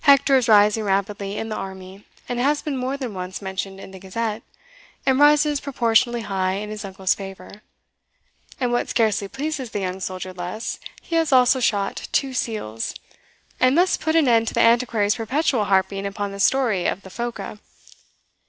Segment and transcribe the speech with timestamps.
[0.00, 3.92] Hector is rising rapidly in the army, and has been more than once mentioned in
[3.92, 4.42] the Gazette,
[5.06, 7.62] and rises proportionally high in his uncle's favour;
[8.58, 12.96] and what scarcely pleases the young soldier less, he has also shot two seals,
[13.60, 17.08] and thus put an end to the Antiquary's perpetual harping upon the story of the
[17.08, 17.60] phoca.